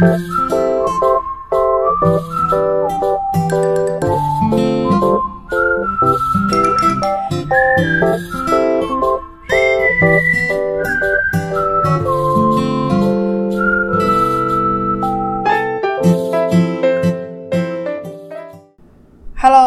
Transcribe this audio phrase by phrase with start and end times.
[0.00, 0.12] Hello，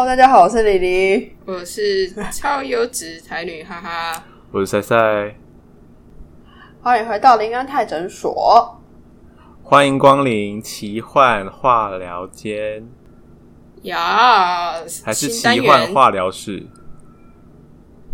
[0.06, 1.36] 大家好，我是李黎。
[1.44, 4.24] 我是超优质才女，哈哈。
[4.50, 5.34] 我是赛赛，
[6.80, 8.81] 欢迎回到林安泰诊所。
[9.72, 12.86] 欢迎光临奇幻化疗间，
[13.84, 16.66] 呀，还是奇幻化疗室？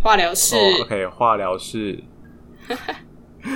[0.00, 0.54] 化疗室？
[0.54, 2.04] 哦，OK，化疗室。
[3.42, 3.48] 不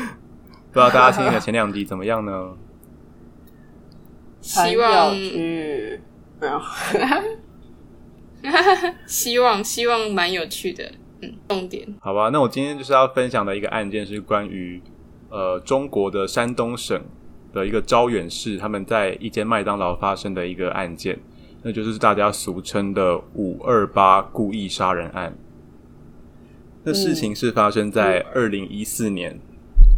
[0.72, 2.56] 知道大家听的前两集怎么样呢？
[4.42, 6.00] 希望很有趣，
[6.40, 6.60] 没有，
[9.06, 10.90] 希望希望蛮有趣的，
[11.20, 14.82] 嗯，重点好吧，那我今天就是要分享的一个案件是关于
[15.30, 17.00] 呃中国的山东省
[17.52, 21.18] 的一个招远市，他们在一间麦当劳发生的一个案件，
[21.62, 25.36] 那就是大家俗称的“五二八故意杀人案”。
[26.84, 29.38] 那事情是发生在二零一四年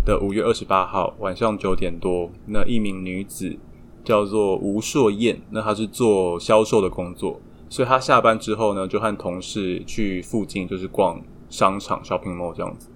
[0.05, 3.57] 的五月二十八号晚上九点多，那一名女子
[4.05, 7.41] 叫做吴硕燕，那她是做销售的工作，
[7.71, 12.91] 所以她下班之后呢，就和同事去附近就是逛商场 shopping mall 这样子。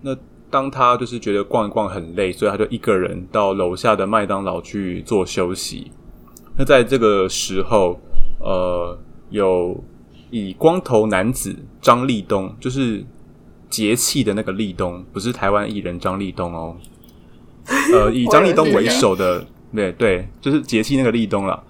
[0.00, 0.16] 那
[0.52, 5.90] 当他就是觉得逛一逛很累，所以他就一个人到楼下的麦当劳去做休息。
[6.58, 7.98] 那在这个时候，
[8.38, 8.98] 呃，
[9.30, 9.82] 有
[10.30, 13.02] 以光头男子张立东，就是
[13.70, 16.76] 节气的那个立东，不是台湾艺人张立东哦。
[17.94, 19.42] 呃， 以张立东为首的，
[19.74, 21.64] 对对，就是节气那个立东了。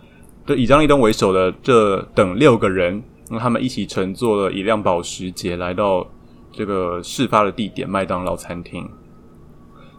[0.45, 6.05] 对，以张立东为首的这等六个人，那他们一起乘坐了一辆保时捷来到
[6.53, 8.89] 这个事发的地点麦当劳餐厅。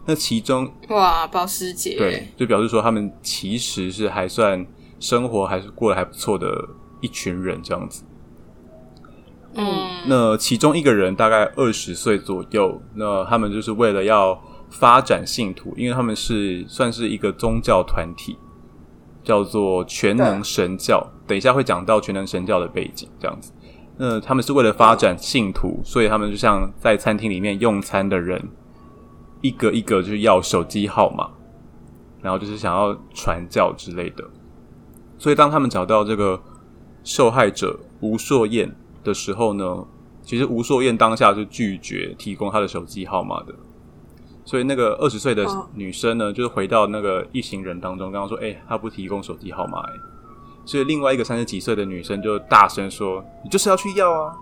[0.06, 4.66] 那其中哇，保时捷，对，就表示说他们其实是还算
[5.00, 6.68] 生活还是过得还不错的
[7.00, 8.04] 一群人这样子。
[9.54, 9.64] 嗯，
[10.06, 14.38] 那其中一个人大概二十岁左右，那他们就是为了要
[14.68, 18.36] 发展信徒，因为他们是算是一个宗教团体，
[19.22, 21.06] 叫做全能神教。
[21.26, 23.52] 等一下会讲到全能神教的背景，这样子。
[23.96, 28.48] 那他们是为了发展信徒，所以他们就像在餐厅里面用餐的人，
[29.40, 31.30] 一个一个就是要手机号码，
[32.20, 34.24] 然后就是想要传教之类的。
[35.16, 36.42] 所以当他们找到这个
[37.04, 38.74] 受害者吴硕燕
[39.04, 39.86] 的时候呢，
[40.22, 43.54] 其实吴硕燕当下就拒绝提供他的手机号码的。
[44.44, 49.92] 所以那个二十岁的哦女生呢，就是回到那个一行人当中，刚刚说：“哎、她不提供手机号码。”哎，
[50.64, 54.32] 所以另外一个三十几岁的女生就大声说：“你就是要去要啊！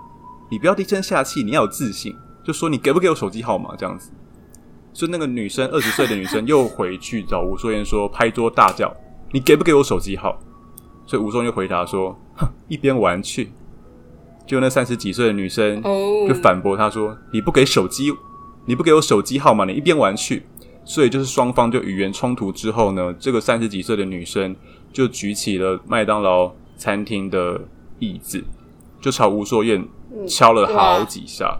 [0.50, 4.10] 你不要低声下气，你要有自信，就说你给不给我手机号码这样子。”
[4.92, 8.94] 所以那个女生二十岁的女生又回去找吴硕言说，拍桌大叫
[9.32, 10.38] ：“你给不给我手机号？”
[11.06, 13.52] 所以吴硕燕就回答说：“哼，一边玩去。”
[14.46, 18.12] 就那三十几岁的女生哦，就反驳他说：“你不给手机，
[18.66, 20.44] 你不给我手机号码，你一边玩去。”
[20.84, 24.54] 所以就是双方就语言冲突之后呢，这个三十几岁的女生
[24.92, 27.60] 就举起了麦当劳餐厅的
[27.98, 28.44] 椅子，
[29.00, 29.88] 就朝吴硕燕
[30.28, 31.58] 敲了好几下。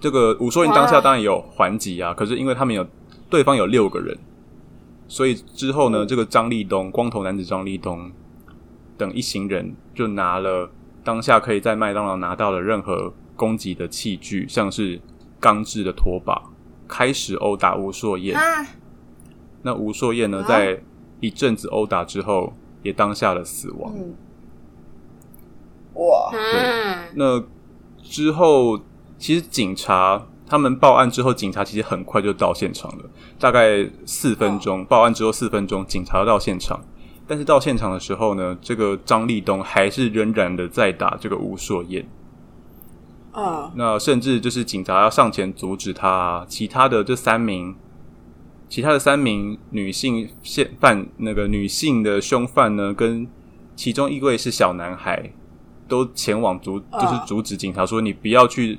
[0.00, 2.86] 这个吴硕燕当下当然有还击啊，可是因为他们有
[3.28, 4.16] 对方有六个人，
[5.06, 8.10] 所以之后呢，这个张立东光头男子张立东
[8.96, 10.70] 等一行人就拿了
[11.02, 15.00] 当下可以在麦当劳拿到的任何攻击的器具，像是
[15.40, 16.42] 钢制的拖把，
[16.86, 18.36] 开始殴打吴硕燕。
[18.36, 18.66] 啊，
[19.62, 20.82] 那吴硕燕呢，啊在
[21.20, 22.52] 一阵子殴打之后，
[22.82, 23.92] 也当下了死亡。
[23.96, 24.14] 嗯，
[25.94, 27.42] 哇，对，那
[28.02, 28.80] 之后，
[29.18, 33.04] 其实警察他们报案之后，警察其实很快就到现场了，
[33.38, 34.84] 大概四分钟。
[34.84, 36.80] 报案之后四分钟，警察到现场。
[37.26, 42.08] 但是到现场的时候呢，这个张立东还是仍然的在打这个吴硕燕。
[43.32, 47.76] 啊，那甚至就是警察要上前阻止他、啊，其他的这三名，
[48.68, 53.26] 其他的三名女性嫌犯那个女性的凶犯呢，跟
[53.74, 55.32] 其中一位是小男孩，
[55.88, 57.00] 都前往阻啊。
[57.00, 58.78] 就是阻止警察说你不要去，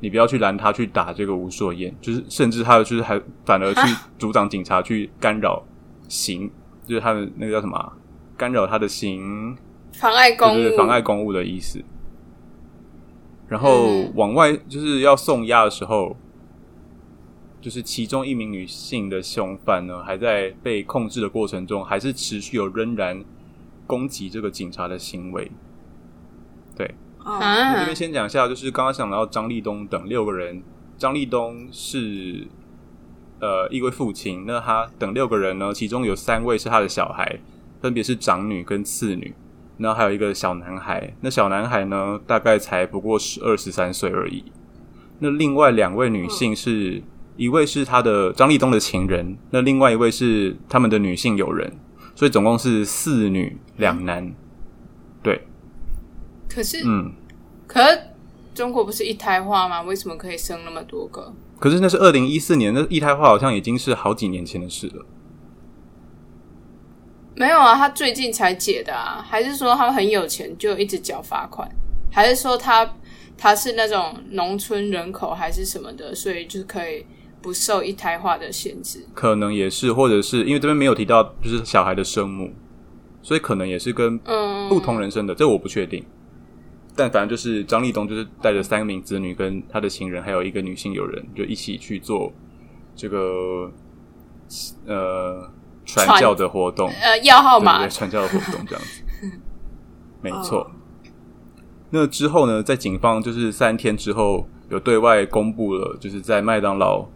[0.00, 3.80] 你不要去拦他去打这个吴硕燕，就是甚至他就是还反而去
[4.18, 5.64] 阻挡警察去干扰
[6.08, 6.50] 行，
[6.86, 7.92] 就是他的那个叫什么啊、
[8.36, 9.56] 干扰他的行
[9.92, 11.82] 妨碍公务，妨碍公务的意思。
[13.46, 14.12] 然后嗯。
[14.16, 16.16] 往外就是要送押的时候，
[17.60, 23.24] 就是其中一名女性的凶犯呢，还在被控制的过程中，还是持续有仍然
[23.86, 25.50] 攻击这个警察的行为。
[26.76, 30.62] 对，啊，那这啊边先讲一下，就是刚刚讲到张立东等六个人，
[30.96, 32.46] 张立东是
[33.40, 37.40] 呃一位父亲，那他等六个人呢，其中有三位是他的小孩，
[37.80, 39.34] 分别是长女跟次女，
[39.78, 41.12] 那还有一个小男孩。
[41.20, 44.44] 那小男孩呢，大概才不过十二十三岁而已。
[45.18, 47.02] 那另外两位女性是
[47.38, 51.72] 一位是他的张立东的情人，那另外一位是他们的女性友人，
[52.14, 54.34] 所以总共是四女两男。
[55.22, 55.46] 对，
[56.48, 57.12] 可是，嗯，
[57.66, 57.80] 可
[58.54, 59.82] 中国不是一胎化吗？
[59.82, 61.32] 为什么可以生那么多个？
[61.60, 65.06] 可是那是二零一四年，那一胎化好像已经是好几年前的事了。
[67.36, 71.68] 没有啊，他最近才解的啊，还是说他们很有钱就一直缴罚款，
[72.10, 72.96] 还是说他
[73.36, 77.06] 他是那种农村人口还是什么的，所以就可以
[77.40, 79.06] 不受一胎化的限制？
[79.14, 82.52] 可能也是，或者是因为这边没有提到就是小孩的生母，
[83.22, 86.04] 所以可能也是跟嗯，不同人生的，这我不确定。
[86.96, 92.32] 但反正就是张立东就是带着三名子女跟他的情人，还有一个女性友人，就一起去做
[92.96, 93.70] 这个
[94.84, 95.48] 呃
[95.84, 96.90] 传传教的活动。
[96.90, 99.02] 呃要号码传教的活动这样子，
[100.20, 100.68] 没错。
[101.90, 107.06] 那之后呢，在警方就是三天之后有对外公布了，就是在麦当劳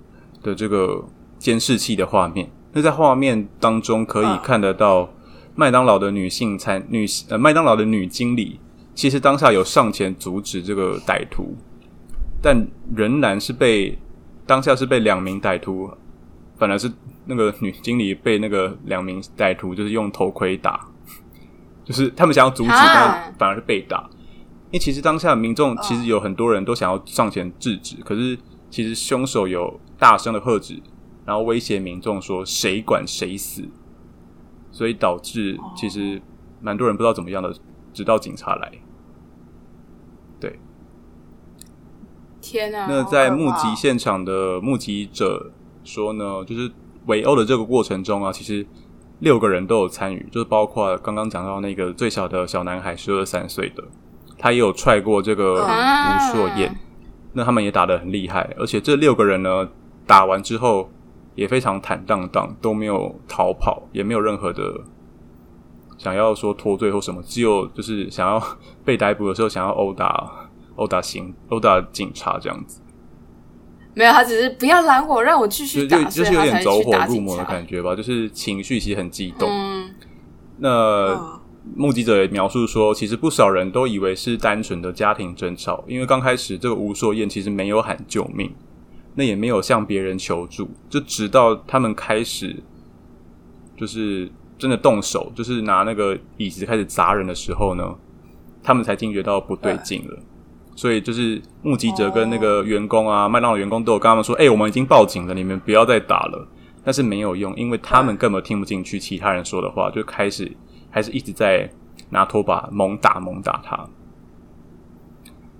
[0.42, 1.04] 的这个
[1.38, 2.50] 监视器的画面。
[2.72, 5.08] 那在画面当中可以嗯看得到
[5.54, 8.58] 麦当劳的女性餐女呃麦当劳的女经理，
[8.94, 11.54] 其实当下有上前阻止这个歹徒，
[12.42, 13.98] 但仍然是被
[14.46, 15.90] 当下是被两名歹徒，
[16.56, 16.90] 反而是
[17.26, 20.88] 那个女经理被那个两名歹徒就是用头盔打，
[21.84, 24.08] 就是他们想要阻止，啊但反而是被打。
[24.70, 28.38] 因为其实当下民众其实有很多人都想要上前制止，可是
[28.70, 30.82] 其实凶手有大声的喝止，
[31.25, 33.62] 然后威胁民众说谁管谁死，
[34.72, 36.20] 所以导致其实
[36.60, 37.54] 蛮多人不知道怎么样的，
[37.93, 38.72] 直到警察来。
[40.40, 40.58] 对，
[42.40, 42.87] 天啊！
[42.88, 45.52] 那在目击现场的目击者
[45.84, 46.72] 说呢，就是
[47.06, 48.66] 围殴的这个过程中啊，其实
[49.20, 53.84] 六个人都有参与，就是包括刚刚讲到那个最小的小男孩，十二三岁的，
[54.37, 56.76] 他也有踹过这个啊吴硕燕。
[57.34, 59.66] 那他们也打得很厉害，而且这六个人呢，
[60.06, 60.90] 打完之后
[61.34, 64.81] 也非常坦荡荡，都没有逃跑，也没有任何的
[65.99, 68.43] 想要说脱罪或什么，只有就是想要
[68.84, 70.31] 被逮捕的时候想要殴打
[70.76, 72.81] 殴打刑殴打警察这样子。
[73.94, 77.44] 没有，他只是不要拦我，让我继就续打，就就是有点走火入魔的。
[77.44, 79.49] 感觉吧，就是情绪其实很激动。
[79.50, 79.94] 嗯，
[80.56, 80.69] 那
[81.14, 81.40] 嗯
[81.76, 88.50] 目击者也描述说，其实不少人都以为是单纯的家庭争吵，因为刚开始这个吴硕燕其实没有喊救命，
[89.14, 92.62] 那也没有向别人求助，就直到他们开始
[93.76, 97.94] 就是真的动手，就是拿那个椅子开始砸人的时候呢，
[98.62, 100.19] 他们才惊觉到不对劲了。
[100.75, 106.49] 所以就是目击者跟那个员工啊，麦当劳员工都有跟他们说：“哎、我们已经报警了，你们不要再打了。”
[106.82, 110.50] 但是没有用，因为他们根本听不进去其他人说的话，就开始
[110.91, 111.70] 还是一直在
[112.09, 113.87] 拿拖把猛打猛打他。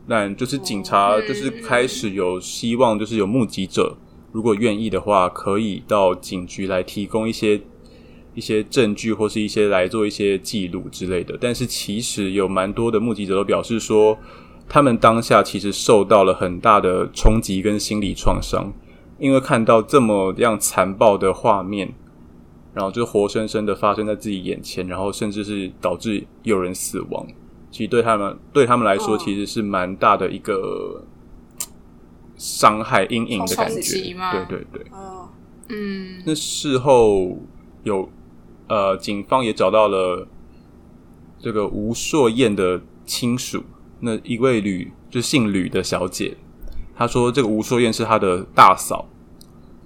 [0.09, 3.97] 但就是警察就是开始有希望，就是有目击者，
[4.33, 7.61] 如果愿意的话，可以到警局来提供一些
[8.35, 11.39] 一些证据，或是一些来做一些记录之类的。
[11.41, 14.19] 但是其实有蛮多的目击者都表示说，
[14.69, 18.73] 他们当下其实受到了很大的冲击跟心理创伤，
[19.19, 21.95] 因为看到这么样残暴的画面，
[22.75, 27.27] 然后就活生生的发生在自己眼前，然后甚至是导致有人死亡。
[27.73, 29.19] 其实对他们对他们来说，嗯。
[29.19, 31.03] 其实是蛮大的一个
[32.37, 34.15] 伤害阴影的感冲觉。
[34.31, 34.87] 对对对。
[34.93, 35.29] 嗯
[35.69, 37.39] 嗯，那事后
[37.83, 38.11] 有
[38.69, 40.29] 呃，警方也找到了
[41.39, 43.63] 这个吴硕燕的亲属，
[44.01, 46.37] 那一位吕就姓吕的小姐，
[46.95, 49.09] 她说这个吴硕燕是她的大嫂。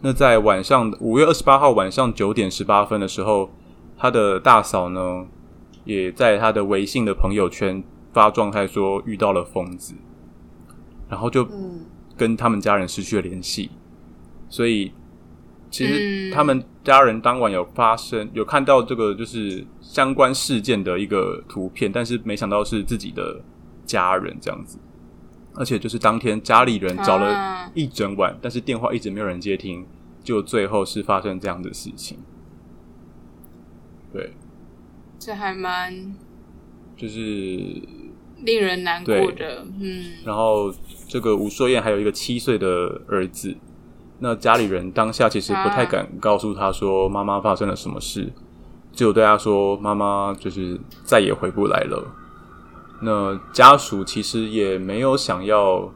[0.00, 3.50] 那在晚上五月二十八号晚上九点十八分的时候，
[3.96, 5.26] 她的大嫂呢，
[5.86, 9.94] 也在他的微信的朋友圈发状态说遇到了疯子，
[11.08, 11.86] 然后就嗯。
[12.18, 13.70] 跟他们家人失去了联系，
[14.48, 14.90] 所以
[15.70, 16.32] 其实嗯。
[16.32, 23.38] 他们家人当晚有发生有看到这个就是相关事件的一个图片，但是没想到是自己的
[23.84, 24.78] 家人这样子，
[25.56, 27.70] 而且就是当天家里人找了啊。
[27.74, 29.86] 一整晚，但是电话一直没有人接听，
[30.24, 32.16] 就最后是发生这样的事情。
[34.10, 34.32] 对，
[35.18, 36.14] 这还蛮
[36.96, 37.20] 就是
[38.42, 39.64] 令人难过的。
[39.80, 40.72] 嗯，然后
[41.08, 43.56] 这个吴硕燕还有一个七岁的儿子，
[44.20, 48.32] 那家里人当下其实不太敢告诉他说妈妈发生了什么事，
[48.92, 52.14] 只有对他说妈妈就是再也回不来了。
[53.02, 55.92] 那家属其实也没有想要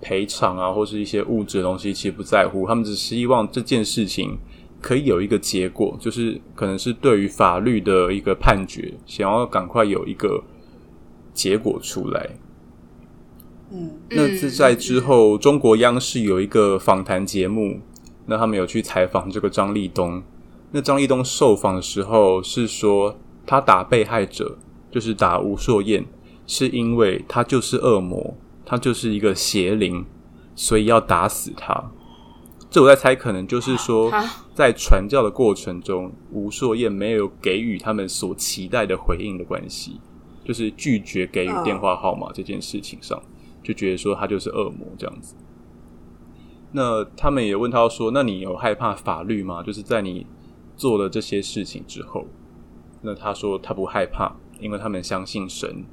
[0.00, 4.36] 赔偿啊，或是一些物质的东西，其实不在乎，他们只希望这件事情
[4.82, 10.42] 可以有一个结果，就是可能是对于法律的一个判决，想要赶快有一个
[11.32, 12.30] 结果出来。
[13.70, 17.80] 嗯，那是在之后，中国央视有一个访谈节目，
[18.26, 20.22] 那他们有去采访这个张立东。
[20.72, 24.58] 那张立东受访的时候是说，他打被害者，
[24.90, 26.04] 就是打吴硕燕，
[26.46, 28.36] 是因为他就是恶魔，
[28.66, 30.04] 他就是一个邪灵，
[30.54, 31.92] 所以要打死他。
[32.72, 34.10] 这我在猜，可能就是说，
[34.54, 40.00] 在传教的过程中，吴硕燕没有给予他们所期待的回应的关系，
[40.42, 43.22] 就是拒绝给予电话号码这件事情上。
[43.62, 45.36] 就觉得说他就是恶魔这样子。
[46.72, 49.62] 那他们也问他说：“那你有害怕法律吗？
[49.62, 50.26] 就是在你
[50.74, 52.26] 做了这些事情之后。”
[53.02, 55.84] 那他说他不害怕，因为他们相信神。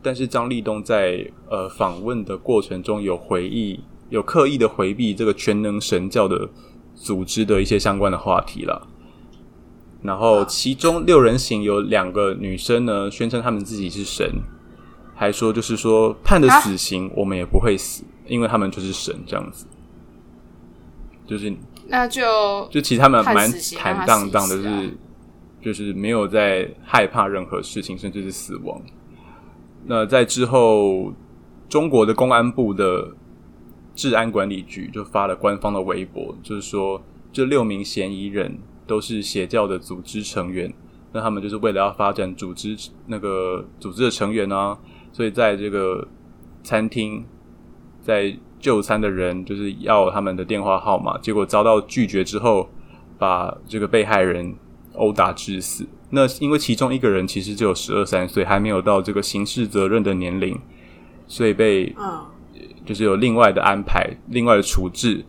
[0.00, 6.48] 但是张立东在呃访问的过程中有回忆，有刻意的回避这个全能神教的
[6.94, 8.86] 组织的一些相关的话题了。
[10.02, 14.30] 然后其中六人行有两个女生呢，宣称他们自己是神。
[15.14, 19.66] 还说，就是说判的死刑，我们也不会死，因为他们就是神这样子。
[21.26, 21.54] 就是
[21.86, 24.98] 那就就其实他们蛮坦荡荡的，是
[25.60, 28.80] 就是没有在害怕任何事情，甚至是死亡。
[29.84, 31.12] 那在之后，
[31.68, 33.14] 中国的公安部的
[33.94, 40.72] 治安管理局就发了官方的微博，就是说这六名嫌疑人都是邪教的组织成员。
[41.12, 44.78] 那他们就是为了要发展组织那个组织的成员啊。
[45.12, 46.06] 所以在这个
[46.62, 47.24] 餐厅，
[48.00, 52.68] 在就餐的人就是要他们的电话号码，结果遭到拒绝之后，
[53.18, 54.54] 把这个被害人
[54.94, 55.84] 殴打致死。
[56.10, 60.56] 那因为其中一个人其实只有十二三岁，还没有到这个刑事责任的年龄，
[61.26, 62.24] 所以被嗯
[62.84, 65.24] 就是有另外的安排、另外的处置。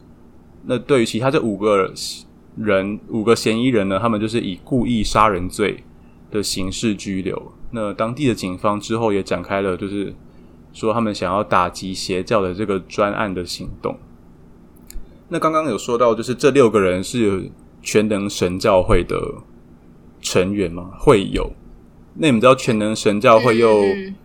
[0.66, 1.92] 那对于其他这五个
[2.56, 5.84] 人、五个嫌疑人呢，他们就是以故意杀人罪
[6.30, 7.52] 的刑事拘留。
[7.72, 10.14] 那当地的警方之后也展开了，就是
[10.74, 13.98] 说他们想要打击邪教的这个专案的行动。
[15.30, 17.50] 那刚刚有说到，就是这六个人是
[17.82, 19.16] 全能神教会的
[20.22, 20.92] 成员吗？
[21.00, 21.54] 会有。
[22.14, 23.82] 那你们知道全能神教会又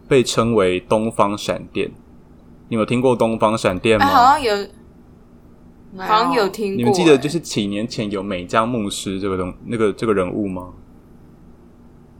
[0.08, 1.90] 被称为东方闪电？
[2.68, 4.06] 你有听过东方闪电吗？
[4.06, 4.54] 好像有，
[5.98, 6.76] 好像有听过。
[6.76, 10.70] 你们记得就是几年前有美江牧师这个东那个这个人物吗？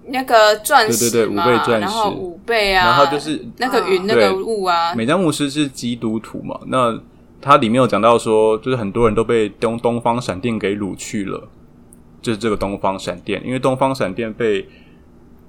[0.09, 4.95] 那个钻石对对对，五倍钻石，然后五倍啊，然后就是那个云那个雾啊。
[4.95, 6.61] 美江牧师是基督徒嘛？
[6.69, 6.97] 那
[7.41, 11.49] 他里面有讲到说，就是很多人都被东东方闪电给掳去了，
[12.23, 14.69] 就是这个东方闪电，因为东方闪电被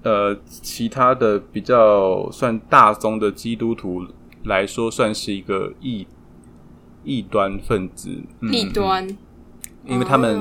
[0.01, 4.03] 呃其他的比较算大宗的基督徒
[4.47, 6.07] 来说，算是一个异
[7.03, 8.09] 异端分子，
[8.51, 9.07] 异端，
[9.85, 10.39] 因为他们。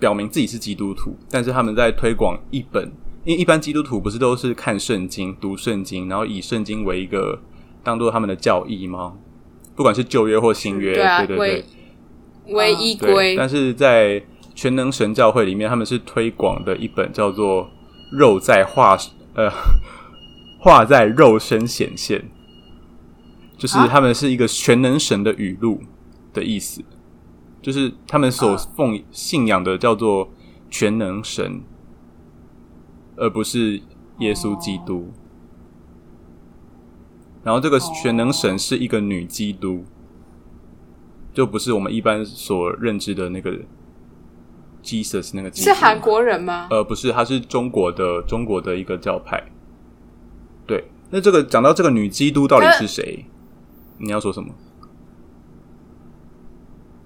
[0.00, 2.92] 表明自己是基督徒，但是他们在推广一本，
[3.24, 7.40] 因为一般基督徒不是都是看圣经、读圣经，然后以圣经为一个
[7.82, 9.14] 当做他们的教义吗？
[9.74, 11.64] 不管是旧约或新约，对对对，
[12.48, 13.34] 唯一归。
[13.34, 14.22] 但是在
[14.54, 17.70] 全能神教会里面，他们是推广的一本叫做
[18.12, 18.98] “肉在化”
[19.34, 19.50] 呃
[20.60, 22.28] ，“化在肉身显现”，
[23.56, 25.80] 就是他们是一个全能神的语录
[26.32, 26.82] 的意思。
[27.62, 30.28] 就是他们所奉信仰的叫做
[30.68, 31.62] 全能神，
[33.16, 33.80] 而不是
[34.18, 35.10] 耶稣基督。
[37.42, 39.86] 然后这个全能神是一个女基督，
[41.32, 43.58] 就不是我们一般所认知的那个
[44.82, 45.50] Jesus 那个。
[45.50, 46.68] 是韩国人吗？
[46.70, 49.42] 呃，不是，他是中国的中国的一个教派。
[50.66, 53.24] 对，那这个讲到这个女基督到底是谁？
[54.04, 54.52] 你要说什么？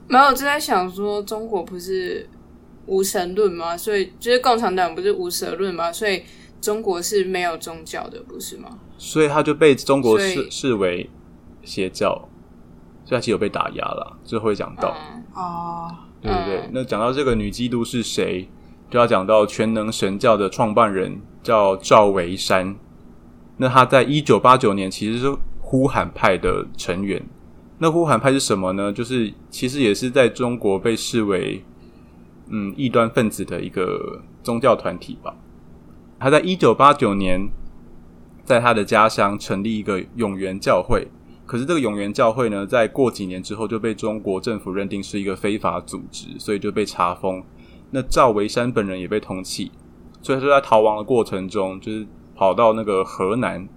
[0.09, 2.29] 没有，就在想说，中国不是
[2.87, 3.77] 无神论吗？
[3.77, 5.93] 所以就是共产党不是无神论吗？
[5.93, 6.23] 所以
[6.61, 8.79] 中国是没有宗教的，不是吗？
[8.97, 11.11] 所以他就被中国视视为
[11.63, 12.29] 邪教，
[13.05, 14.17] 所以他其实有被打压了。
[14.25, 14.97] 这会讲到
[15.35, 16.71] 哦，对不对？
[16.73, 18.49] 那讲到这个女基督是谁，
[18.91, 22.75] 就要讲到全能神教的创办人叫赵维山。
[23.59, 25.37] 那他在一九八九年其实是
[25.71, 27.23] 呼喊派的成员。
[27.77, 28.91] 那呼喊派是什么呢？
[28.91, 31.63] 就是其实也是在中国被视为
[32.49, 35.37] 嗯异端分子的一个宗教团体吧。
[36.19, 37.51] 他在一九八九年
[38.47, 41.07] 在他的家乡成立一个永元教会，
[41.45, 47.45] 可是这个永元教会呢，在过几年之后就被中国政府认定是一个非法组织，所以就被查封。
[47.91, 49.71] 那赵维山本人也被通缉，
[50.23, 53.69] 所以说在逃亡的过程中，就是跑到那个河南。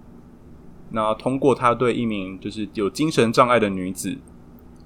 [0.92, 4.16] 那通过他对一名就是有精神障碍的女子，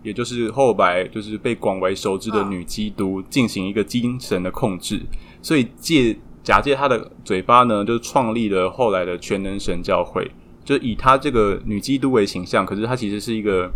[0.02, 5.02] 也就是后来就是被广为熟知的女基督，进行一个精神的控制，
[5.42, 10.30] 所以借假借他的嘴巴呢，就创立了后来的全能神教会，
[10.64, 13.68] 就以他这个女基督为形象，可是她其实是一个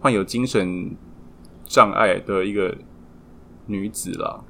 [0.00, 0.94] 患有精神
[1.64, 2.76] 障碍的一个
[3.66, 4.44] 女子啦。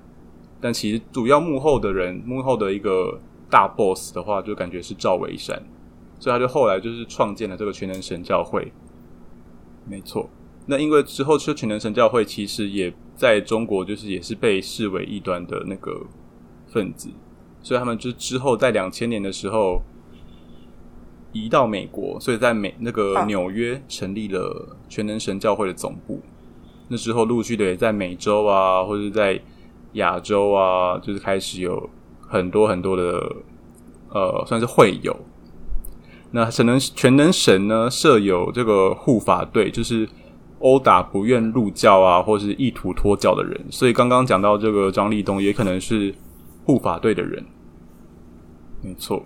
[0.61, 5.63] 但其实主要幕后的人，幕后的一个大 boss 的话，就感觉是赵维山。
[6.19, 8.73] 所以他就后来就是创建了这个全能神教会，
[9.87, 10.29] 没错。
[10.67, 16.07] 那因为之后这全能神教会其实也在中国就是也是被视为异端的那个
[16.67, 17.09] 分子，
[17.63, 19.81] 所以他们就之后在两千年的时候
[21.33, 26.21] 移到美国，所以在美那个纽约成立了全能神教会的总部。
[26.89, 29.41] 那之后陆续的也在美洲啊，或者在
[29.93, 31.89] 亚洲啊，就是开始有
[32.21, 33.37] 很多很多的
[34.11, 35.15] 呃，算是会友。
[36.31, 40.09] 那神能全能神呢设有这个护法队，就是
[40.59, 43.59] 殴打不愿入教啊，或是意图脱教的人。
[43.71, 46.15] 所以刚刚讲到这个张立东，也可能是
[46.65, 47.45] 护法队的人，
[48.83, 49.25] 没错。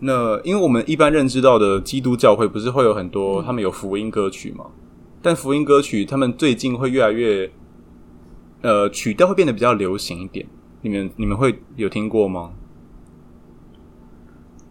[0.00, 4.66] 那因为我们一般认知到的基督教会，不是会有很多他们有福音歌曲嘛？
[5.22, 7.50] 但福音歌曲他们最近会越来越，
[8.62, 10.46] 呃，曲调会变得比较流行一点。
[10.82, 12.52] 你们你们会有听过吗？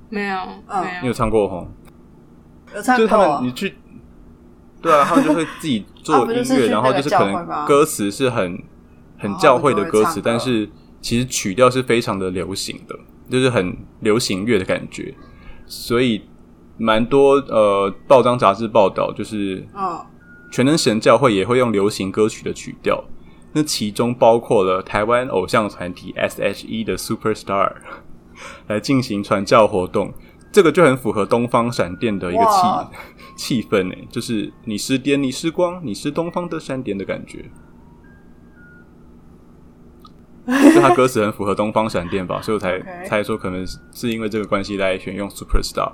[0.10, 0.36] 没有，
[0.68, 1.02] 没有。
[1.02, 1.68] 你有唱过吼？
[2.76, 2.98] 有唱过。
[2.98, 3.76] 就是他们，你去，
[4.82, 8.62] 对啊，他们就会自己做音乐，然后就是可能歌词是很
[9.18, 10.70] 很教会的歌词，但是
[11.02, 12.96] 其实曲调是非常的流行的，
[13.30, 15.14] 就是很流行乐的感觉。
[15.66, 16.24] 所以
[16.78, 19.68] 蛮多呃报章杂志报道，就是
[20.52, 23.04] 全能神教会也会用流行歌曲的曲调，
[23.54, 27.74] 那其中包括了台湾偶像团体 S.H.E 的 Superstar。
[28.68, 30.14] 来进行传教活动，
[30.52, 32.44] 这个就很符合东方闪电的一个
[33.36, 37.46] 气气氛呢，就是你是电，你是光，你是东方的闪电的感觉。
[40.74, 45.94] 就他歌词很符合东方闪电吧， 所以我才猜说可能是因为这个关系来选用 Superstar。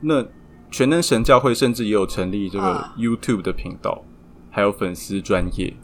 [0.00, 0.24] 那
[0.70, 4.04] 全能神教会甚至也有成立这个 YouTube 的频道，
[4.50, 5.74] 还有粉丝专业。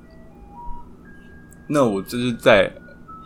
[1.69, 2.73] 那我这是在。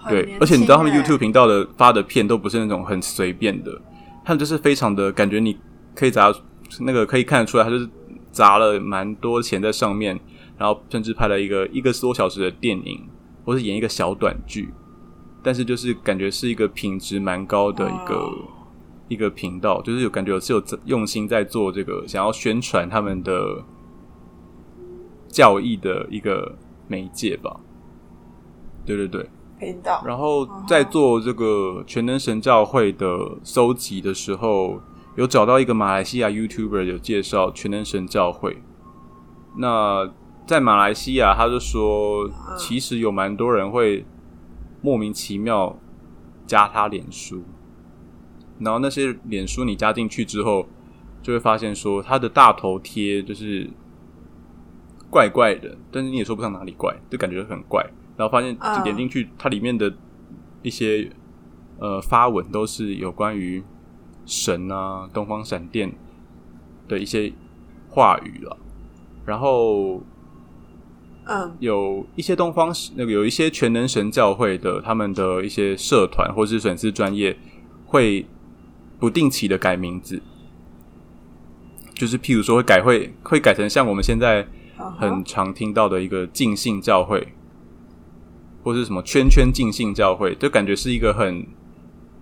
[0.08, 3.80] 对，而且你知道他们 YouTube 频道的发的片都不是那种很随便的，
[4.24, 5.56] 他们就是非常的感觉，你
[5.94, 6.32] 可以砸
[6.80, 7.88] 那个可以看得出来，他就是
[8.30, 10.18] 砸了蛮多钱在上面，
[10.58, 13.08] 然后甚至拍了一个一个多小时的电影，
[13.44, 14.68] 或是演一个小短剧，
[15.42, 18.32] 但是就是感觉是一个品质蛮高的一个
[19.08, 23.64] 一个频道，就是有感觉是有用心在做这个，想要宣传他们的
[25.28, 26.56] 教义的一个
[26.88, 27.60] 媒介吧。
[28.84, 29.28] 对对对。
[29.58, 34.80] 频道，然后在做这个全能神教会的搜集的时候，
[35.16, 38.62] 有找到一个马来西亚 YouTuber 有介绍全能神教会。
[39.56, 40.12] 那
[40.46, 44.04] 在马来西亚，他就说，其实有蛮多人会
[44.82, 45.78] 莫名其妙
[46.46, 47.42] 加他脸书，
[48.58, 50.66] 然后那些脸书你加进去之后，
[51.22, 53.68] 就会发现说他的大头贴就是
[55.10, 57.84] 怪怪的，但是你也说不上哪里怪，就感觉很怪。
[58.16, 59.92] 然后发现点进去，它里面的
[60.62, 61.10] 一些
[61.78, 63.62] 呃发文都是有关于
[64.24, 65.92] 神啊、东方闪电
[66.88, 67.32] 的一些
[67.88, 68.56] 话语了。
[69.24, 70.02] 然后，
[71.24, 77.36] 嗯，有一些东方那个有一些全能神教会的他们的一些社团或是粉丝专业
[77.84, 78.24] 会
[78.98, 80.22] 不定期的改名字，
[81.92, 84.46] 就是譬如说会改会会改成像我们现在
[84.96, 87.34] 很常听到的一个尽信教会。
[88.66, 91.46] 或是什么圈圈尽兴教会，就感觉是一个很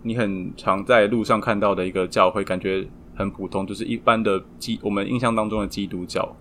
[0.02, 6.36] 你很常在路上看到的一个教会，感觉很普通，就是一般的基我们印象当中的基督教。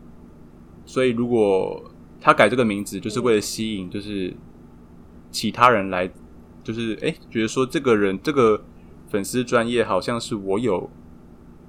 [0.85, 1.81] 所以如果
[2.19, 4.33] 他改这个名字，就是为了吸引，就是
[5.31, 6.11] 其他人来，
[6.65, 8.61] 就是哎，觉得说这个人这个
[9.07, 10.89] 粉丝专业好像是我有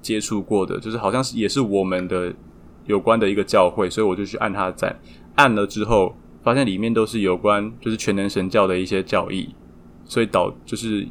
[0.01, 2.35] 接触过的，就是好像是也是我们的
[2.85, 4.99] 有关的一个教会，所以我就去按他的赞，
[5.35, 6.17] 按了之后。
[6.45, 9.55] 发现里面都是有关就是全能神教的一些教义，
[10.05, 11.07] 所以导就是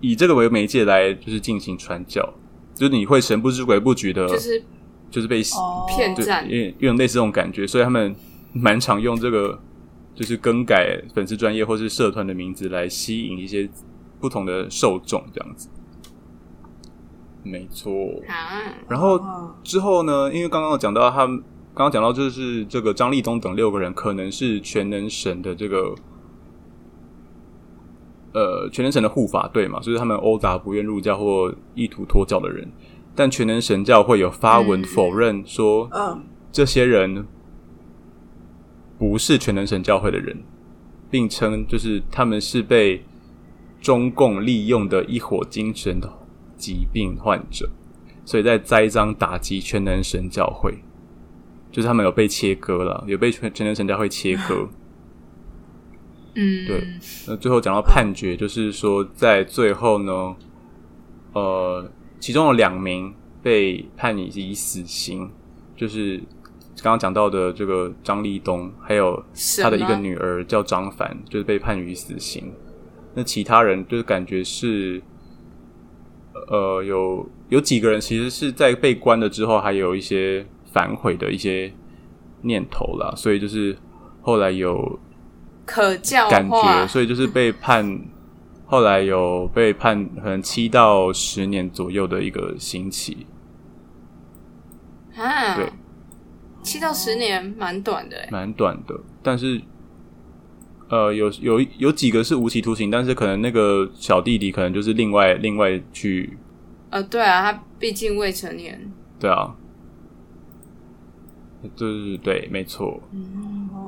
[0.00, 2.34] 以这个为媒介来就是进行传教，
[2.74, 4.64] 就是你会神不知鬼不觉的，就是
[5.08, 5.40] 就是被
[5.88, 8.12] 骗赞，因为有类似这种感觉，所以他们
[8.52, 9.56] 蛮常用这个
[10.12, 13.70] 就是更改粉丝专业或是社团的名字来吸引一些
[14.20, 15.68] 不同的受众，这样子。
[17.44, 18.20] 没错，
[18.88, 19.20] 然后
[19.62, 21.44] 之后呢，因为刚刚我讲到他们。
[21.76, 25.94] 刚刚讲到，就是这个张立东等六个人可能是全能神的这个，
[28.32, 32.66] 呃，全能神的护法队嘛，就是他们殴打不愿入教或意图脱教的人。
[33.14, 34.84] 但全能神教会有发文嗯。
[34.84, 37.26] 否认说，嗯，这些人
[38.98, 40.44] 不是全能神教会的人，
[41.10, 43.04] 并称就是他们是被
[43.82, 46.00] 中共利用的一伙精神
[46.56, 47.68] 疾病患者，
[48.24, 50.78] 所以在栽赃打击全能神教会，
[51.76, 54.66] 就是他们有被切割了，有被全全能神教会切割。
[56.34, 56.82] 嗯，对
[57.28, 60.34] 那最后讲到判决，就是说在最后呢，
[61.34, 63.12] 呃，其中有两名
[63.42, 65.30] 被判以死刑，
[65.76, 66.16] 就是
[66.82, 69.22] 刚刚讲到的这个张立东，还有
[69.62, 72.50] 他的一个女儿叫张凡，就是被判于死刑。
[73.12, 75.02] 那其他人就是感觉是，
[76.48, 81.72] 呃，有有几个人其实是在被关了之后，还有一些反悔的一些
[82.42, 83.74] 念头啦，所以就是
[84.20, 84.98] 后来有
[85.64, 87.98] 可教感觉，所以就是被判，
[88.66, 93.26] 后来有被判可能七到十年左右的一个刑期。
[95.16, 95.72] 啊，对，
[96.62, 98.28] 七到十年蛮短的哎。
[98.30, 99.58] 蛮短的，但是
[100.90, 106.36] 呃，有有有几个是无期徒刑，但是可能那个小弟弟可能就是另外另外去，
[106.90, 108.92] 呃，对啊，他毕竟未成年。
[109.18, 109.56] 对啊，
[111.74, 113.00] 就是对，没错。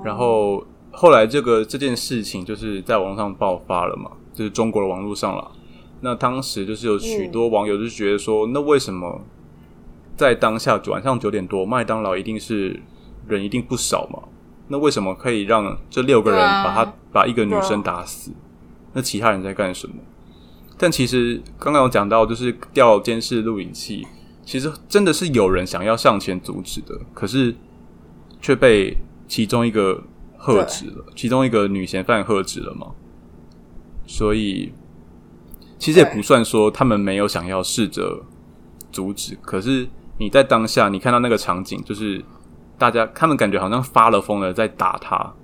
[0.04, 5.52] 然后后来这个这件事情就是在网络上爆发了嘛，就是中国的网络上了。
[6.00, 9.20] 那当时就是有许多网友就觉得说，那为什么
[10.16, 12.80] 在当下晚上九点多，麦当劳一定是
[13.26, 14.22] 人一定不少嘛？
[14.68, 18.30] 那为什么可以让这六个人把他、把一个女生打死？
[18.92, 19.94] 那其他人在干什么？
[20.76, 24.06] 但其实刚刚有讲到，就是调监视录影器，
[24.44, 27.52] 其实真的是有人想要上前阻止的，可是
[28.40, 28.96] 却被
[29.26, 30.02] 其中一个
[30.36, 32.88] 喝止了，其中一个女嫌犯喝止了嘛。
[34.06, 34.72] 所以
[35.78, 38.22] 其实也不算说他们没有想要试着
[38.90, 42.24] 阻止，可是你在当下你看到那个场景，就是
[42.78, 45.34] 大家他们感觉好像发了疯了在打他，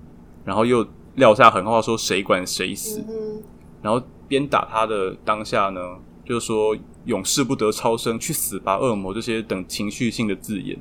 [0.45, 3.43] 然后又撂下狠话说谁管谁死，嗯
[3.83, 5.81] 然后边打他的当下呢，
[6.25, 10.81] 就是说“永世不得超生，去死吧，恶魔”这些等情绪性的字眼。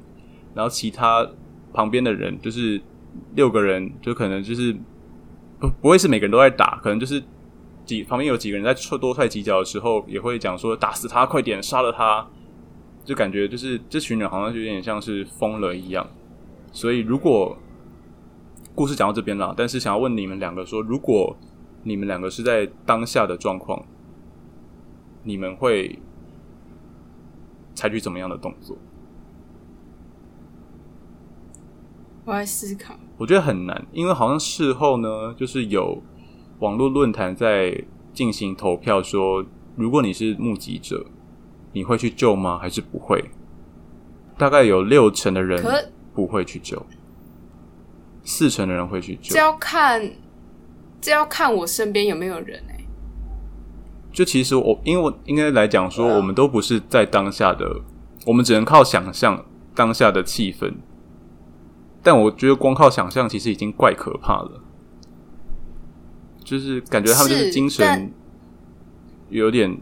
[0.56, 1.28] 然后其他
[1.74, 2.80] 旁边的人，就是
[3.36, 4.74] 六个人，就可能就是
[5.60, 7.22] 不不会是每个人都在打，可能就是
[7.86, 12.26] 几旁边有几个人在踹多踹几脚的时候，也会讲说“打死他，快点，杀了他”，
[13.04, 16.08] 就感觉就是这群人好像就有点像是疯了一样。
[16.72, 17.58] 所以如果
[18.76, 21.36] 故事讲到这边了，但是想要问你们两个说，如果
[21.84, 23.86] 你们两个是在当下的状况，
[25.24, 26.00] 你们会
[27.76, 28.78] 采取怎么样的动作？
[32.26, 36.02] 我在思考，我觉得很难，因为好像事后呢，就是有
[36.60, 37.84] 网络论坛在
[38.14, 39.44] 进行投票说，
[39.76, 41.06] 如果你是目击者，
[41.74, 42.58] 你会去救吗？
[42.58, 43.32] 还是不会？
[44.38, 45.62] 大概有六成的人
[46.14, 46.86] 不会去救，
[48.24, 49.40] 四成的人会去救这。
[49.40, 50.12] 要看，
[51.02, 52.86] 这要看我身边有没有人哎、
[54.14, 57.82] 就其实我，因为我应该来讲说，我们都不是在当下的，
[58.26, 59.44] 我们只能靠想象
[59.76, 60.74] 当下的气氛。
[62.04, 64.62] 但我觉得光靠想象，其实已经怪可怕了。
[66.44, 68.12] 就是感觉他们就是是精神
[69.30, 69.76] 有点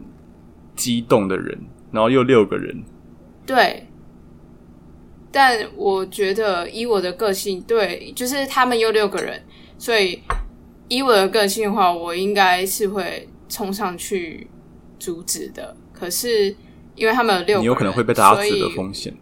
[0.76, 1.58] 激动的人，
[1.90, 2.84] 然后又六个人，
[3.44, 3.88] 对，
[5.32, 9.42] 但我觉得以我的个性，对，就是他们有六个人，
[9.76, 10.22] 所以
[10.86, 14.48] 以我的个性的话，我应该是会冲上去
[15.00, 15.76] 阻止的。
[15.92, 16.54] 可是
[16.94, 19.12] 因为他们有六个人，你有可能会被打死的风险。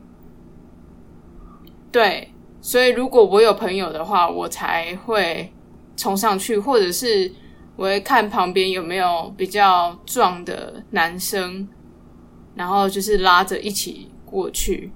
[1.90, 5.52] 对，所以如果我有朋友的话，我才会
[5.96, 7.32] 冲上去，或者是
[7.76, 11.66] 我会看旁边有没有比较壮的男生，
[12.54, 14.92] 然后就是拉着一起过去。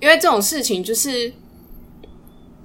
[0.00, 1.32] 因为这种事情就是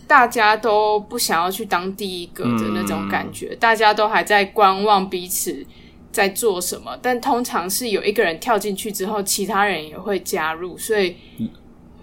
[0.07, 5.65] 大家都不想要去当第一个的那种感觉，大家都还在观望彼此
[6.11, 11.15] 在做什么，但通常是有一个人跳进去之后，其他人也会加入，所以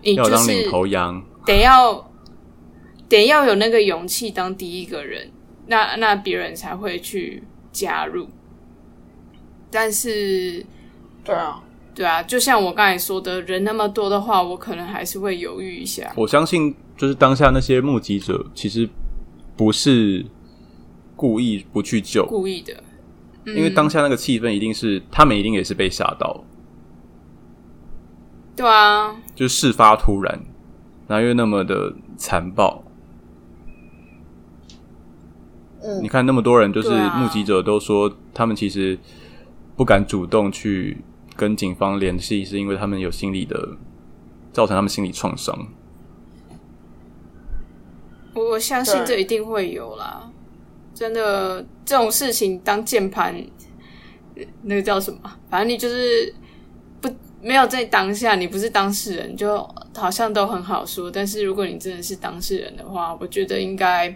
[0.03, 2.11] 你就要当领是头羊，得要
[3.09, 5.31] 得要有那个勇气当第一个人，
[5.69, 8.29] 那那别人才会去加入。
[9.71, 10.65] 但是，
[11.25, 11.63] 对啊，
[11.95, 16.13] 对啊，就像我刚才说的，人那么多的话，我可能还是会犹豫一下。
[16.17, 18.89] 我相信就是当下那些目击者其实
[19.57, 20.25] 不是
[21.15, 22.83] 故意不去救，故意的，
[23.45, 23.57] 嗯。
[23.57, 26.45] 因为当下那个气氛一定是他们一定也是被吓到，
[28.55, 30.41] 对啊，就事发突然，
[31.07, 32.83] 然后又那么的残暴。
[35.83, 38.99] 嗯你看那么多人，就是目击者都说他们其实
[39.77, 40.99] 不敢主动去
[41.37, 43.77] 跟警方联系，是因为他们有心理的，
[44.53, 45.69] 造成他们心理创伤。
[48.35, 50.31] 我我相信对这一定会有啦，
[50.93, 53.35] 真的这种事情当键盘，
[54.35, 55.21] 呃那个叫什么？
[55.49, 56.46] 反正你就是不
[57.47, 59.57] 没有在当下，你不是当事人，就
[59.95, 61.09] 好像都很好说。
[61.09, 64.13] 但是如果你真的是当事人的话，我觉得应该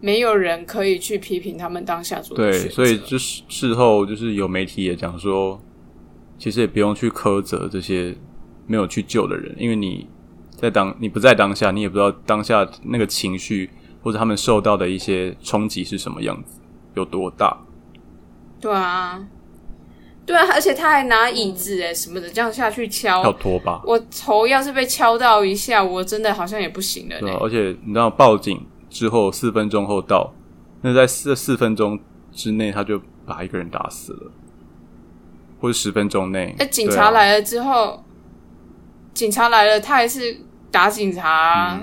[0.00, 5.60] 没有人可以去批评他们当下做的选对，所以就是事后就是有媒体也讲说，
[6.38, 8.14] 其实也不用去苛责这些
[8.68, 10.06] 没有去救的人，因为你
[10.56, 13.70] 在当你不在当下，你也不知道当下那个情绪
[14.04, 16.60] 或者他们受到的一些冲击是什么样子，
[16.94, 17.58] 有多大。
[18.60, 19.26] 对啊，
[20.26, 27.38] 对啊，而且他还拿椅子哎什么的这样下去敲，要拖把，我头要是被敲到一下，我真的好像也不行了呢对啊，。
[27.40, 30.34] 而且你知道报警之后四分钟后到，
[30.82, 31.98] 那在四四分钟
[32.32, 34.32] 之内他就把一个人打死了，
[35.60, 36.54] 或者十分钟内。
[36.58, 38.04] 哎、警察来了之后，
[39.14, 40.38] 警察来了，他还是
[40.72, 41.80] 打警察、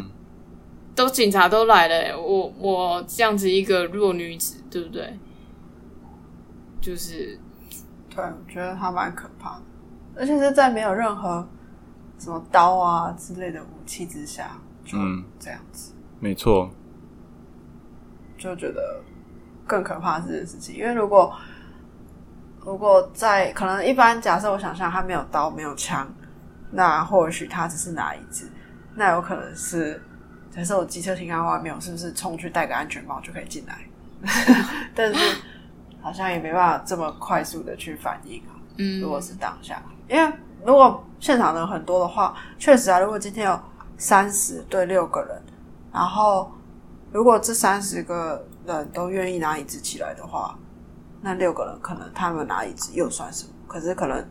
[0.93, 5.17] 都警察都来了、欸我我这样子一个弱女子，对不对？
[6.81, 7.39] 就是
[8.15, 9.61] 对，我觉得他蛮可怕的，
[10.15, 11.47] 而且是在没有任何
[12.19, 14.51] 什么刀啊之类的武器之下，
[14.85, 16.69] 就嗯这样子，没错，
[18.37, 19.01] 就觉得
[19.65, 20.75] 更可怕是这件事情。
[20.75, 21.33] 因为如果
[22.65, 26.07] 如果在可能一般假设我想象他没有刀没有枪，
[26.71, 28.49] 那或许他只是拿椅子，
[28.95, 30.01] 那有可能是
[30.51, 33.79] 假设我机车停在外面，我是不是冲去戴个安全帽就可以进来？
[34.95, 35.37] 但是
[36.03, 38.53] 好像也没办法这么快速的去反应啊。
[38.77, 40.33] 嗯如，果是当下，因为
[40.65, 43.59] 如果现场人很多的话，确实啊，如果今天有
[43.97, 45.41] 三十对六个人，
[45.91, 46.51] 然后
[47.11, 50.57] 如果这三十个人都愿意拿椅子起来的话，
[51.21, 53.53] 那六个人可能他们拿椅子又算什么？
[53.67, 54.27] 可是可能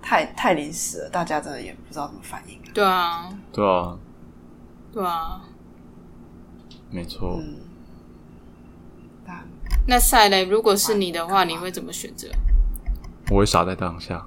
[0.00, 2.72] 太太临时了，大家真的也不知道怎么反应啊。
[2.72, 3.98] 对啊，对啊，
[4.92, 5.42] 对啊。
[6.90, 7.38] 没错。
[9.86, 12.28] 那赛雷，如果是你的话，你会怎么选择？
[13.30, 14.26] 我会傻在当下，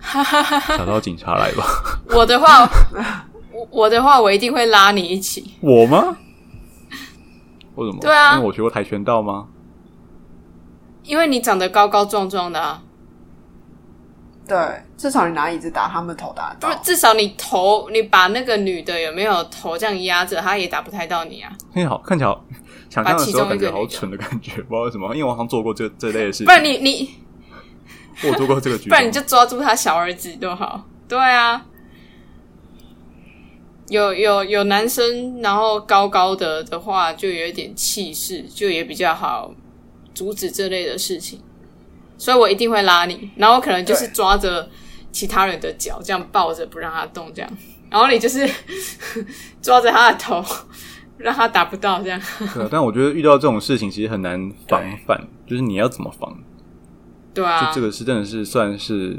[0.00, 1.64] 傻到警察来吧？
[2.14, 2.68] 我的话，
[3.52, 5.54] 我我的话，我一定会拉你一起。
[5.60, 6.16] 我吗？
[7.76, 7.98] 为什么？
[8.00, 9.48] 对啊因为我学过跆拳道吗？
[11.02, 12.82] 因为你长得高高壮壮的啊，
[14.48, 14.56] 对，
[14.96, 21.52] 至少你拿椅子打他们头打到不是，至少你头，你把那个女的有没有头这样压着，她也打不太到你啊。
[21.74, 22.42] 很好，看起来好
[22.94, 26.46] 想象的时候感觉好蠢的感觉，不知道为什么，因为我好像做过这这类的事情。
[26.46, 27.10] 不然你你，
[28.22, 30.84] 我有做过这个举动， 不然你就抓住他小儿子多好。
[31.08, 31.66] 对啊，
[33.88, 39.52] 有有有男生，然后高高的的话，就有一点气势，就也比较好
[40.14, 41.40] 阻止这类的事情。
[42.16, 44.70] 所以我一定会拉你，然后可能就是抓着
[45.10, 47.50] 其他人的脚，这样抱着不让他动，这样，
[47.90, 48.48] 然后你就是
[49.60, 50.42] 抓着他的头，
[51.16, 52.20] 让他达不到，这样。
[52.54, 56.36] 对啊，但我觉得遇到这种事情其实很难防范，就是你要怎么防？
[57.32, 59.18] 对啊，就这个是真的是算是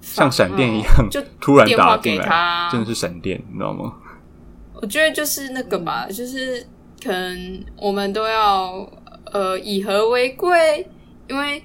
[0.00, 3.94] 像闪电一样，就 突然电话打进给他来，真的是闪电，你知道吗？
[4.80, 6.66] 我觉得就是那个吧，就是
[7.02, 8.86] 可能我们都要
[9.32, 10.86] 呃以和为贵，
[11.28, 11.62] 因为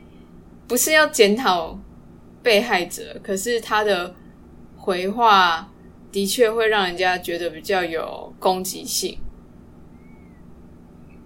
[0.67, 1.78] 不是要检讨
[2.41, 4.15] 被害者，可是他的
[4.78, 5.69] 回话
[6.12, 9.17] 的确会让人家觉得比较有攻击性。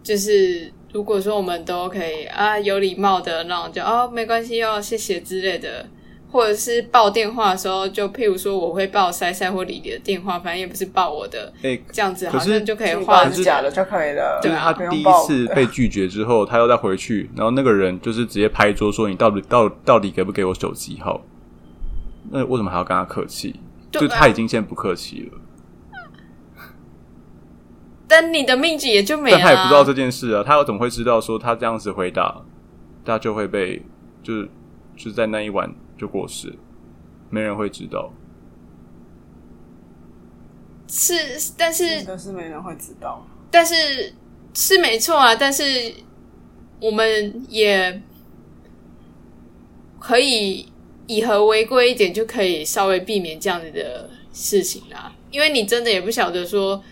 [0.03, 5.87] 就是如果说我们都可以啊有礼貌的那种就哦没关系哦谢谢之类的，
[6.29, 21.21] 或者是报电话的时候，就譬如说我会报塞塞或李李的电话，反正也不是报我的，哎、这样子可是好像就可以警画是假的就可以了，对他第一次被拒绝之后，他又再回去，然后那个人就是直接拍桌说：“你到底到到底给不给我手机号？”
[22.29, 23.55] 那为什么还要跟他客气？
[24.01, 25.39] 就他已经先不客气了，
[28.07, 32.43] 但你的命局也就没了、但他也不知道这件事啊，他又怎么会知道说他这样子回答，
[33.05, 33.85] 他就会被
[34.21, 34.49] 就是
[34.95, 36.53] 就是在那一晚就过世，
[37.29, 38.11] 没人会知道。
[40.87, 41.15] 是，
[41.57, 43.25] 但是但是没人会知道。
[43.49, 44.13] 但是
[44.53, 45.63] 是没错啊，但是
[46.79, 48.01] 我们也
[49.99, 50.72] 可以
[51.15, 55.13] 以和为贵一点，就可以稍微避免这样子的事情啦。
[55.31, 56.83] 因为你真的也不晓得说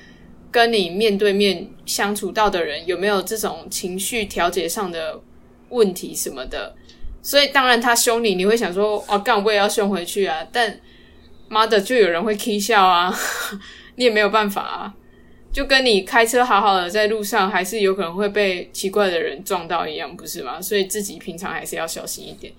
[0.51, 5.21] 跟你面对面相处到的人有没有这种情绪调节上的
[5.69, 6.75] 问题什么的，
[7.21, 10.79] 所以当然他凶你，你会想说哦，干我也要凶回去啊，但
[11.47, 13.13] 妈的就有人会 k 笑啊，
[13.95, 14.93] 你也没有办法啊。
[15.53, 20.62] 就跟你开车好好的在路上，还是有可能会被奇怪的人撞到一样，不是吗？
[20.62, 22.53] 所以自己平常还是要小心一点。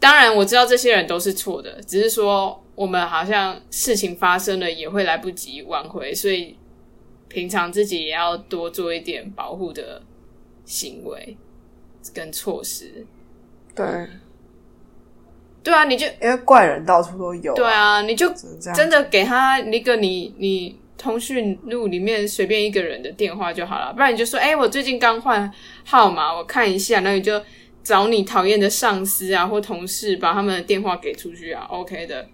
[0.00, 6.56] 当然，我知道这些人都是错的，只是说我们好像事情发生了也会来不及挽回，所以
[7.26, 10.00] 平常自己也要多做一点保护的
[10.64, 11.36] 行为
[12.14, 13.04] 跟措施。
[13.74, 13.86] 对，
[15.64, 18.32] 对啊，你就因为怪人到处都有，对啊，你就
[18.74, 25.52] 真的给他一个你你通讯录里面随便一个人的电话就好了，不然你就说，哎、我最近刚换
[25.84, 27.40] 号码，我看一下，那你就
[27.88, 32.28] 找你讨厌的上司啊或同事，把他们的电话给出去啊，OK 的。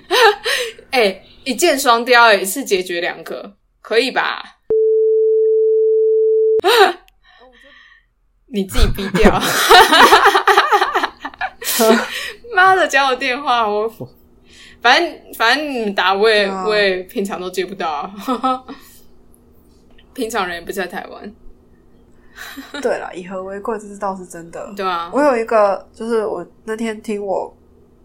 [0.92, 4.58] 哎、一箭双雕、哎，一次解决两个，可以吧？
[8.52, 9.40] 你自己逼掉。
[12.54, 13.88] 妈的，讲我电话，我
[14.82, 18.12] 反正反正你们打我也、我也平常都接不到啊。
[20.12, 21.34] 平常人也不在台湾，
[22.80, 24.72] 对了，以和为贵，这是倒是真的。
[24.76, 27.54] 对啊，我有一个，就是我那天听我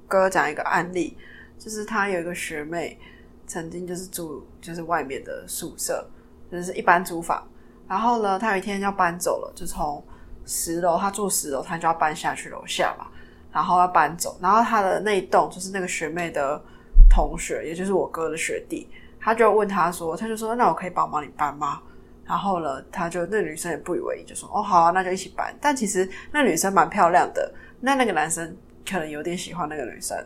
[0.07, 1.17] 哥讲一个案例，
[1.59, 2.99] 就是他有一个学妹
[3.45, 6.07] 曾经就是住就是外面的宿舍，
[6.51, 7.45] 就是一般租房。
[7.87, 10.03] 然后呢，他有一天要搬走了，就从
[10.45, 13.07] 十楼，他住十楼，他就要搬下去楼下嘛，
[13.51, 14.37] 然后要搬走。
[14.41, 16.59] 然后他的那一栋就是那个学妹的
[17.09, 21.81] 同学，也就是我哥的学弟，他就问他说，他就说：“那我可以帮忙你搬吗？”
[22.25, 28.55] 然后呢，他就那女生也不以为意，就说：“哦，好啊，那就一起搬。”但其实那女生蛮漂亮的，那那个男生
[28.89, 30.17] 可能有点喜欢那个女生。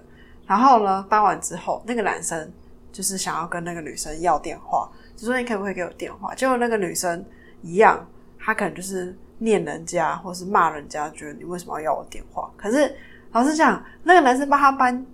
[0.46, 2.52] 然后呢，搬完之后，那个男生
[2.92, 7.26] 就是想要跟那个女生要电话，就说：“你可不可以给我电话？”结果那个女生
[7.62, 8.08] 一样，
[8.40, 12.50] 她可能就是念人家或是骂人家，觉得你为什么要要我电话？
[12.56, 12.96] 可是
[13.32, 15.06] 老实讲，那个男生帮他搬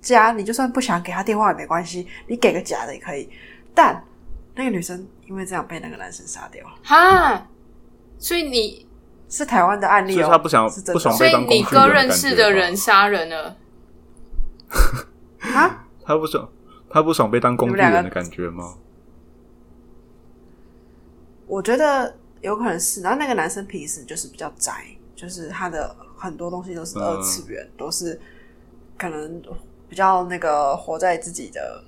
[0.00, 3.28] 家，你就算不想给他电话也没关系，你给个假的也可以。
[3.74, 4.02] 但
[4.54, 7.46] 那个女生因为这样被那个男生杀掉了，哈，
[8.18, 8.86] 所以你
[9.28, 13.56] 是台湾的案例他不想是真的不爽所以你哥认识的人杀人了，
[15.40, 15.86] 啊？
[16.04, 16.48] 他不爽，
[16.90, 18.74] 他不爽被当工具人的感觉吗？
[21.46, 23.00] 我觉得有可能是。
[23.02, 24.84] 然后那个男生平时就是比较宅，
[25.14, 28.20] 就是他的很多东西都是二次元，都是
[28.98, 29.40] 可能
[29.88, 31.84] 比较那个活在自己的。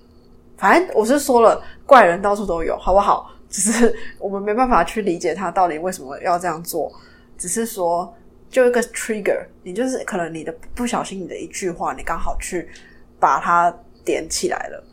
[0.62, 3.28] 反正我是说了，怪人到处都有，好不好？
[3.50, 6.88] 只是我们没办法去理解他到底为什么要这样做。
[7.36, 8.14] 只是说，
[8.48, 12.70] 就一个 trigger，你就是可能你的不小心，你的一句话，你刚好去
[13.18, 14.84] 把它点起来了，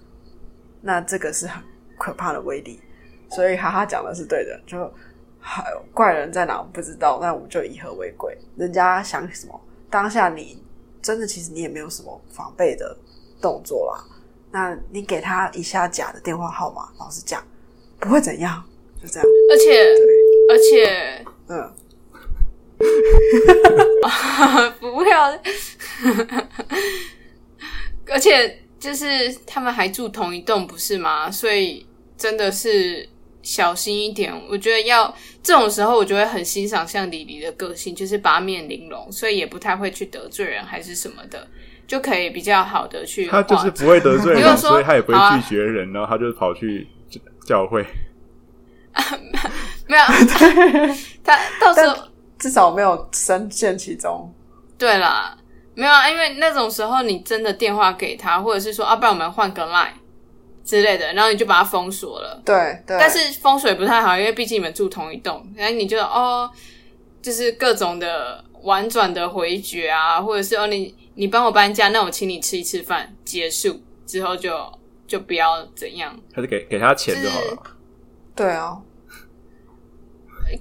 [0.82, 1.62] 那这个是很
[2.00, 2.82] 可怕的威力。
[3.30, 4.92] 所以哈哈讲的是对的，就
[5.40, 8.36] 还有怪人在哪不知道，那我们就以和为贵。
[8.58, 10.64] 人家想什么，当下你
[11.00, 12.98] 真的其实你也没有什么防备的
[13.40, 14.04] 动作啦。
[14.52, 17.42] 那你给他一下假的电话号码，老实讲
[18.00, 18.64] 不会怎样，
[19.02, 19.28] 就这样。
[19.52, 19.86] 而且
[20.50, 21.72] 而且嗯，
[24.80, 25.30] 不要，
[28.08, 31.30] 而且就是他们还住同一栋，不是吗？
[31.30, 31.86] 所以
[32.18, 33.08] 真的是
[33.44, 34.34] 小心一点。
[34.50, 41.48] 我觉得要这种时候，我就会很欣赏像李黎的个性，就是八面玲珑，所以也不太会去得罪人还是什么的，
[41.90, 46.88] 就可以比较好的去他就是不会得罪人， 如果说所以他也不会拒绝人，然后他就跑去
[47.48, 47.84] 教会。
[49.88, 50.04] 没有
[51.24, 51.98] 他到时候但
[52.38, 54.32] 至少没有深陷其中。
[54.78, 55.36] 对啦，
[55.74, 59.88] 没有啊，因为那种时候你真的电话给他，或者是说，啊，不然我们换个 line
[60.64, 62.40] 之类的，然后你就把他封锁了。
[62.46, 66.48] 对对，但是风水不太好，因为毕竟你们住同一栋，然后你就哦，
[67.20, 74.52] 就是各种的婉转的回绝啊，或者是哦，你你帮我搬家，那我请你吃一次饭，结束之后就
[75.08, 77.64] 就不要怎样，还是给给他钱就好了。
[78.36, 78.82] 对啊，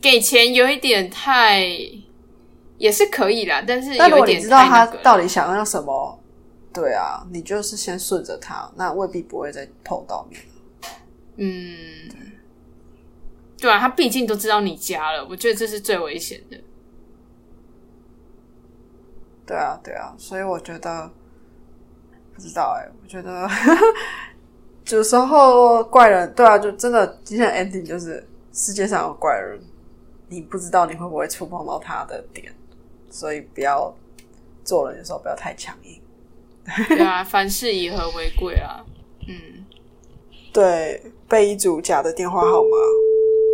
[0.00, 1.66] 给钱有一点太
[2.76, 6.22] 也是可以啦，但是但如果你有一点知道他到底想要什么，
[6.72, 10.40] 对啊，你就是先顺着他，那未必不会再碰到面。
[11.36, 12.08] 嗯，
[13.60, 16.56] 对啊，他毕竟都知道你家了，我觉得这是最危险的。
[19.48, 21.10] 对啊，对啊，所以我觉得
[22.34, 23.48] 不知道哎、我觉得
[24.90, 28.22] 有时候怪人，对啊，就真的今天的 ending 就是
[28.52, 29.58] 世界上有怪人，
[30.28, 32.54] 你不知道你会不会触碰到他的点，
[33.08, 33.90] 所以不要
[34.64, 35.98] 做人的时候不要太强硬。
[36.88, 38.84] 对啊，凡事以和为贵啊。
[39.26, 39.64] 嗯，
[40.52, 42.68] 对，备一组假的电话号码，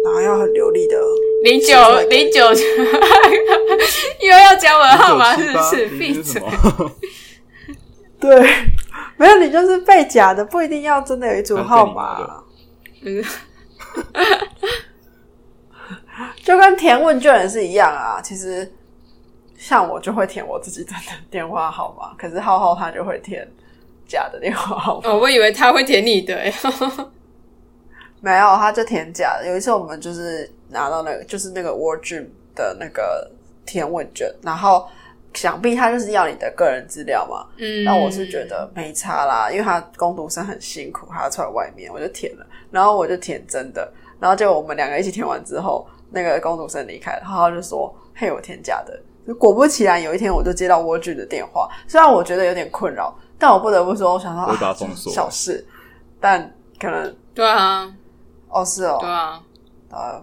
[0.05, 0.97] 然后要很流利的。
[1.45, 2.41] 零九零九，
[4.23, 5.87] 又要讲我的号码是不是？
[5.99, 6.43] 闭嘴！
[8.19, 8.51] 对，
[9.19, 12.43] 没有你就是背假的，不一定要真的有一组号码。
[13.03, 13.23] 嗯
[16.43, 18.23] 就跟填问卷也是一样啊。
[18.23, 18.73] 其实
[19.59, 20.93] 像我就会填我自己的
[21.31, 23.47] 电话号码，可是浩浩他就会填
[24.09, 25.11] 假的电话号码。
[25.11, 26.55] 哦，我以为他会填你的、欸，
[28.23, 29.47] 没有，他就填假的。
[29.47, 33.31] 有一次我们就是拿到那个，就是那个 Word Dream 的那个
[33.65, 34.87] 填问卷，然后
[35.33, 37.47] 想必他就是要你的个人资料嘛。
[37.57, 49.01] 嗯，那我是觉得没差啦，因为他工读生很辛苦，还要出来外面，我就填了，然后我就填真的，然后结果我们两个一起填完之后，那个工读生离开了，然后他就说：“嘿，我填假的。”
[49.39, 54.75] 果不其然，有一天我就接到 Dream 的电话，虽然我觉得有点困扰，但我不得不说，我想说啊，
[55.11, 55.67] 小事，
[56.21, 57.91] 但可能对啊，
[58.51, 59.41] 哦是哦，对啊，
[59.91, 60.23] 呃，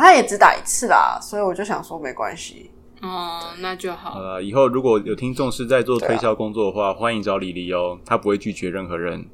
[0.00, 2.70] 他也只打一次啦，所以我就想说没关系。
[3.02, 4.18] 哦，那就好。
[4.18, 9.26] 了，以后如果有听众是在做推销工作的话，欢迎找李黎哦，他不会拒绝任何人。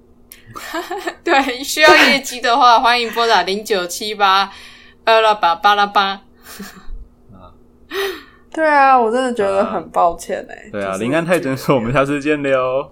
[1.24, 4.50] 对，需要业绩的话， 欢迎拨打零九七八
[5.04, 6.22] 二拉八八拉八。
[8.52, 12.90] 对啊，我真的觉得啊很抱歉哎、对啊，林安泰诊所，我们下次见喽。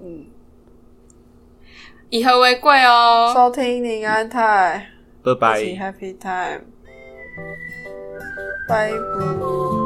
[2.11, 3.33] 以和为贵哦。
[3.35, 4.91] 收听林安泰，
[5.23, 5.61] 拜拜。
[5.61, 6.61] Happy Time，
[8.67, 9.84] 拜拜。